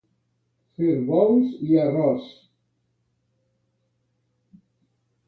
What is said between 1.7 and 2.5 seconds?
i arròs.